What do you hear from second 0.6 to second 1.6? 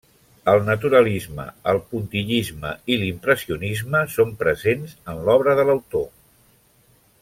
naturalisme,